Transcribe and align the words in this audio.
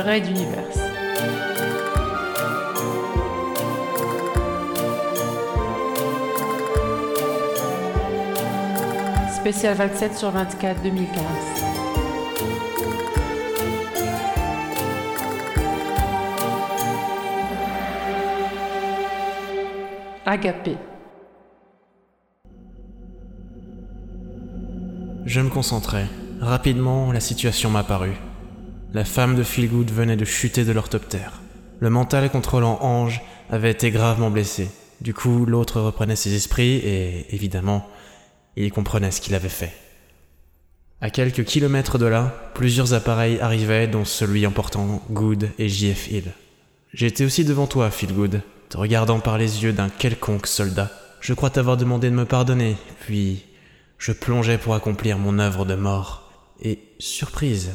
Raid 0.00 0.24
d'univers. 0.24 0.64
Spécial 9.34 9.74
27 9.74 10.16
sur 10.16 10.30
24 10.30 10.82
2015. 10.82 11.22
Agapé. 20.24 20.76
Je 25.26 25.40
me 25.40 25.50
concentrais. 25.50 26.06
Rapidement, 26.40 27.12
la 27.12 27.20
situation 27.20 27.70
m'apparut. 27.70 28.16
La 28.92 29.04
femme 29.04 29.36
de 29.36 29.44
Philgood 29.44 29.88
venait 29.92 30.16
de 30.16 30.24
chuter 30.24 30.64
de 30.64 30.72
l'orthoptère. 30.72 31.40
Le 31.78 31.90
mental 31.90 32.28
contrôlant 32.28 32.78
Ange 32.82 33.22
avait 33.48 33.70
été 33.70 33.92
gravement 33.92 34.30
blessé. 34.30 34.68
Du 35.00 35.14
coup, 35.14 35.46
l'autre 35.46 35.80
reprenait 35.80 36.16
ses 36.16 36.34
esprits 36.34 36.78
et, 36.78 37.32
évidemment, 37.32 37.88
il 38.56 38.72
comprenait 38.72 39.12
ce 39.12 39.20
qu'il 39.20 39.36
avait 39.36 39.48
fait. 39.48 39.72
À 41.00 41.08
quelques 41.08 41.44
kilomètres 41.44 41.98
de 41.98 42.06
là, 42.06 42.50
plusieurs 42.54 42.92
appareils 42.92 43.38
arrivaient, 43.38 43.86
dont 43.86 44.04
celui 44.04 44.44
emportant 44.44 45.00
Good 45.12 45.50
et 45.60 45.68
JF 45.68 46.10
Hill. 46.10 46.32
J'étais 46.92 47.24
aussi 47.24 47.44
devant 47.44 47.68
toi, 47.68 47.92
Philgood, 47.92 48.42
te 48.70 48.76
regardant 48.76 49.20
par 49.20 49.38
les 49.38 49.62
yeux 49.62 49.72
d'un 49.72 49.88
quelconque 49.88 50.48
soldat. 50.48 50.90
Je 51.20 51.32
crois 51.32 51.50
t'avoir 51.50 51.76
demandé 51.76 52.10
de 52.10 52.16
me 52.16 52.24
pardonner, 52.24 52.76
puis 53.02 53.44
je 53.98 54.10
plongeais 54.10 54.58
pour 54.58 54.74
accomplir 54.74 55.16
mon 55.16 55.38
œuvre 55.38 55.64
de 55.64 55.76
mort. 55.76 56.32
Et 56.60 56.80
surprise. 56.98 57.70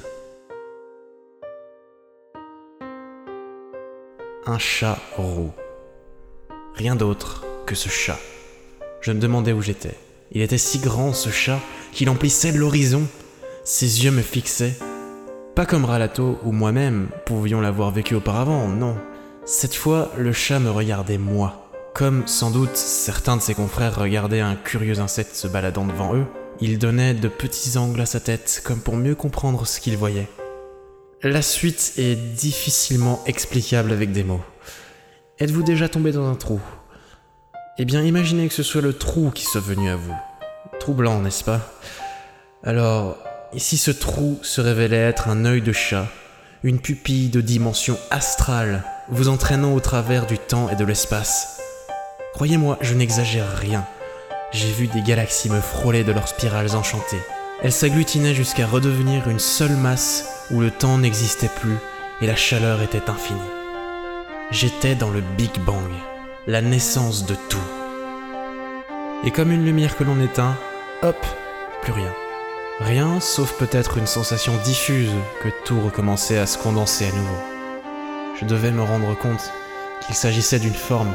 Un 4.48 4.60
chat 4.60 4.99
roux. 5.18 5.51
Rien 6.76 6.96
d'autre 6.96 7.43
que 7.65 7.74
ce 7.74 7.90
chat. 7.90 8.20
Je 9.02 9.12
me 9.12 9.20
demandais 9.20 9.54
où 9.54 9.62
j'étais. 9.63 9.98
Il 10.32 10.43
était 10.43 10.60
si 10.60 10.77
grand, 10.77 11.13
ce 11.13 11.32
chat, 11.32 11.60
qu'il 11.91 12.12
emplissait 12.12 12.52
l'horizon. 12.52 13.07
Ses 13.63 14.05
yeux 14.05 14.12
me 14.12 14.21
fixaient. 14.21 14.76
Pas 15.55 15.65
comme 15.65 15.84
Ralato 15.84 16.37
ou 16.43 16.52
moi-même 16.52 17.07
pouvions 17.26 17.60
l'avoir 17.60 17.90
vécu 17.90 18.13
auparavant, 18.13 18.68
non. 18.68 18.96
Cette 19.46 19.74
fois, 19.74 20.12
le 20.15 20.32
chat 20.32 20.59
me 20.59 20.70
regardait 20.70 21.18
moi. 21.18 21.71
Comme 21.96 22.27
sans 22.27 22.52
doute 22.52 22.77
certains 22.77 23.37
de 23.37 23.41
ses 23.41 23.55
confrères 23.55 23.98
regardaient 23.98 24.41
un 24.41 24.55
curieux 24.55 24.99
insecte 24.99 25.35
se 25.35 25.48
baladant 25.48 25.85
devant 25.85 26.13
eux, 26.13 26.26
il 26.62 26.77
donnait 26.77 27.15
de 27.15 27.30
petits 27.30 27.80
angles 27.80 28.02
à 28.02 28.05
sa 28.05 28.20
tête 28.20 28.62
comme 28.63 28.80
pour 28.80 28.96
mieux 28.96 29.15
comprendre 29.15 29.65
ce 29.65 29.80
qu'il 29.80 29.98
voyait. 29.98 30.27
La 31.27 31.41
suite 31.41 31.93
est 31.98 32.15
difficilement 32.15 33.20
explicable 33.26 33.91
avec 33.91 34.12
des 34.12 34.23
mots. 34.23 34.43
Êtes-vous 35.40 35.63
déjà 35.63 35.90
tombé 35.90 36.12
dans 36.12 36.29
un 36.29 36.35
trou? 36.35 36.62
Eh 37.79 37.85
bien, 37.85 38.04
imaginez 38.04 38.48
que 38.48 38.54
ce 38.54 38.62
soit 38.62 38.84
le 38.84 38.93
trou 38.93 39.31
qui 39.31 39.43
soit 39.43 39.59
venu 39.59 39.90
à 39.90 39.96
vous. 39.96 40.13
Troublant, 40.79 41.20
n'est-ce 41.21 41.43
pas? 41.43 41.62
Alors, 42.63 43.18
si 43.57 43.76
ce 43.77 43.90
trou 43.90 44.37
se 44.43 44.62
révélait 44.62 44.98
être 44.98 45.27
un 45.27 45.46
œil 45.46 45.63
de 45.63 45.71
chat, 45.71 46.05
une 46.62 46.79
pupille 46.79 47.29
de 47.29 47.41
dimension 47.41 47.98
astrale, 48.12 48.84
vous 49.09 49.27
entraînant 49.27 49.73
au 49.73 49.79
travers 49.79 50.27
du 50.27 50.37
temps 50.37 50.70
et 50.70 50.76
de 50.76 50.85
l'espace, 50.85 51.59
croyez-moi, 52.35 52.77
je 52.81 52.93
n'exagère 52.93 53.51
rien. 53.57 53.84
J'ai 54.51 54.71
vu 54.71 54.85
des 54.85 55.01
galaxies 55.01 55.49
me 55.49 55.59
frôler 55.59 56.03
de 56.03 56.12
leurs 56.12 56.27
spirales 56.27 56.76
enchantées. 56.76 57.23
Elles 57.64 57.72
s'agglutinaient 57.72 58.36
jusqu'à 58.36 58.68
redevenir 58.68 59.30
une 59.30 59.40
seule 59.40 59.76
masse 59.76 60.26
où 60.52 60.60
le 60.60 60.72
temps 60.72 60.98
n'existait 60.98 61.50
plus 61.50 61.78
et 62.22 62.28
la 62.28 62.36
chaleur 62.36 62.82
était 62.82 63.10
infinie. 63.10 63.40
J'étais 64.52 64.96
dans 64.96 65.09
le 65.09 65.22
Big 65.38 65.58
Bang 65.66 65.90
la 66.48 66.62
naissance 66.62 67.26
de 67.26 67.36
tout. 67.50 67.58
Et 69.24 69.32
comme 69.32 69.52
une 69.52 69.66
lumière 69.66 69.98
que 69.98 70.04
l'on 70.04 70.22
éteint, 70.22 70.56
hop, 71.02 71.26
plus 71.82 71.94
rien. 71.94 72.14
Rien 72.82 73.20
sauf 73.22 73.54
peut-être 73.58 73.98
une 73.98 74.06
sensation 74.06 74.54
diffuse 74.64 75.10
que 75.42 75.50
tout 75.64 75.80
recommençait 75.80 76.38
à 76.38 76.46
se 76.46 76.58
condenser 76.58 77.06
à 77.06 77.12
nouveau. 77.12 77.38
Je 78.40 78.46
devais 78.46 78.72
me 78.72 78.84
rendre 78.84 79.18
compte 79.18 79.52
qu'il 80.06 80.14
s'agissait 80.16 80.60
d'une 80.60 80.74
forme, 80.74 81.14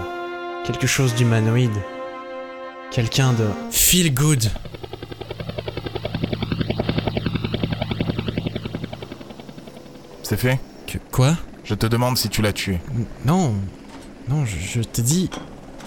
quelque 0.65 0.87
chose 0.87 1.15
d'humanoïde, 1.15 1.77
quelqu'un 2.91 3.35
de 3.35 3.47
feel 3.71 4.13
good. 4.15 4.43
C'est 10.31 10.37
fait 10.37 10.61
Que 10.87 10.99
quoi 11.11 11.37
Je 11.65 11.75
te 11.75 11.87
demande 11.87 12.17
si 12.17 12.29
tu 12.29 12.41
l'as 12.41 12.53
tué. 12.53 12.79
Non, 13.25 13.53
non, 14.29 14.45
je, 14.45 14.81
t'ai 14.81 15.03
dit. 15.03 15.29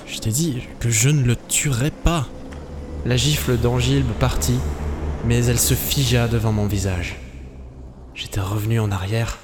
Je 0.06 0.20
t'ai 0.20 0.31
dit 0.31 0.68
que 0.81 0.90
je 0.90 1.08
ne 1.08 1.24
le 1.24 1.38
tuerais 1.38 1.92
pas. 1.92 2.28
La 3.06 3.16
gifle 3.16 3.58
d'Angilbe 3.58 4.12
partit, 4.20 4.59
mais 5.24 5.46
elle 5.46 5.58
se 5.58 5.76
figea 5.76 6.28
devant 6.28 6.52
mon 6.52 6.66
visage. 6.66 7.16
J'étais 8.16 8.42
revenu 8.42 8.81
en 8.81 8.92
arrière. 8.92 9.38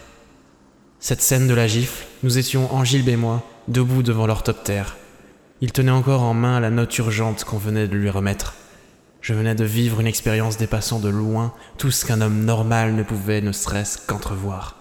Cette 0.99 1.21
scène 1.21 1.47
de 1.47 1.53
la 1.53 1.67
gifle, 1.67 2.05
nous 2.23 2.37
étions 2.37 2.75
Angilbe 2.75 3.07
et 3.07 3.15
moi, 3.15 3.41
debout 3.69 4.03
devant 4.03 4.27
l'orthoptère. 4.27 4.97
Il 5.61 5.71
tenait 5.71 5.91
encore 5.91 6.23
en 6.23 6.33
main 6.33 6.59
la 6.59 6.71
note 6.71 6.97
urgente 6.97 7.45
qu'on 7.45 7.57
venait 7.57 7.87
de 7.87 7.95
lui 7.95 8.09
remettre. 8.09 8.55
Je 9.21 9.33
venais 9.33 9.55
de 9.55 9.63
vivre 9.63 10.01
une 10.01 10.07
expérience 10.07 10.57
dépassant 10.57 10.99
de 10.99 11.07
loin 11.07 11.53
tout 11.77 11.89
ce 11.89 12.05
qu'un 12.05 12.19
homme 12.19 12.43
normal 12.43 12.95
ne 12.95 13.03
pouvait 13.03 13.39
ne 13.39 13.53
serait-ce 13.53 13.97
qu'entrevoir. 14.05 14.78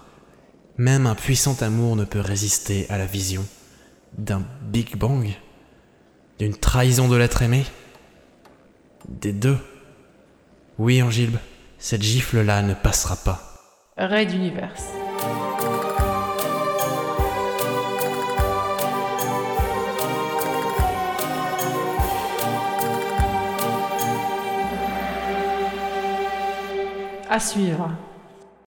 Même 0.79 1.07
un 1.07 1.15
puissant 1.15 1.61
amour 1.61 1.97
ne 1.97 2.05
peut 2.05 2.21
résister 2.21 2.85
à 2.89 2.97
la 2.97 3.05
vision 3.05 3.45
d'un 4.17 4.41
Big 4.61 4.95
Bang 4.95 5.27
D'une 6.39 6.55
trahison 6.55 7.09
de 7.09 7.17
l'être 7.17 7.41
aimé 7.41 7.65
Des 9.09 9.33
deux 9.33 9.57
Oui, 10.77 11.01
Angilbe, 11.01 11.35
cette 11.79 12.01
gifle-là 12.01 12.61
ne 12.61 12.73
passera 12.73 13.17
pas. 13.17 13.41
Raid 13.97 14.29
d'univers. 14.29 14.73
À 27.29 27.39
suivre. 27.41 27.91